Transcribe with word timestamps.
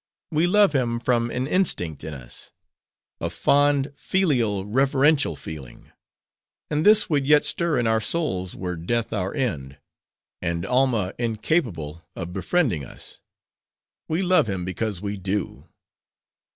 We 0.31 0.47
love 0.47 0.73
him 0.73 0.99
from, 0.99 1.29
an 1.29 1.45
instinct 1.45 2.03
in 2.03 2.15
us;—a 2.15 3.29
fond, 3.29 3.91
filial, 3.95 4.65
reverential 4.65 5.35
feeling. 5.35 5.91
And 6.71 6.83
this 6.83 7.07
would 7.07 7.27
yet 7.27 7.45
stir 7.45 7.77
in 7.77 7.85
our 7.85 8.01
souls, 8.01 8.55
were 8.55 8.75
death 8.75 9.13
our 9.13 9.31
end; 9.31 9.77
and 10.41 10.65
Alma 10.65 11.13
incapable 11.19 12.01
of 12.15 12.33
befriending 12.33 12.83
us. 12.83 13.19
We 14.07 14.23
love 14.23 14.47
him 14.49 14.65
because 14.65 15.03
we 15.03 15.17
do." 15.17 15.67